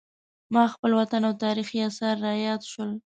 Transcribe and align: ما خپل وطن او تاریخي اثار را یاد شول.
ما 0.53 0.63
خپل 0.73 0.91
وطن 0.99 1.21
او 1.27 1.33
تاریخي 1.43 1.77
اثار 1.89 2.15
را 2.25 2.31
یاد 2.45 2.61
شول. 2.71 2.91